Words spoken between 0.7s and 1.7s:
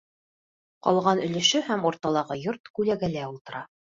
Ҡалған өлөшө